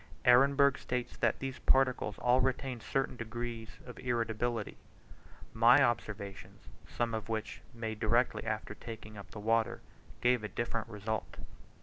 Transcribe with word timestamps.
Ehrenberg 0.25 0.79
states 0.79 1.15
that 1.17 1.37
these 1.37 1.59
particles 1.59 2.17
all 2.17 2.41
retain 2.41 2.79
a 2.79 2.81
certain 2.81 3.15
degree 3.15 3.67
of 3.85 3.99
irritability. 3.99 4.75
My 5.53 5.83
observations, 5.83 6.63
some 6.87 7.13
of 7.13 7.29
which 7.29 7.61
were 7.71 7.81
made 7.81 7.99
directly 7.99 8.43
after 8.43 8.73
taking 8.73 9.15
up 9.15 9.29
the 9.29 9.39
water, 9.39 9.79
gave 10.19 10.43
a 10.43 10.47
different 10.47 10.87
result. 10.89 11.37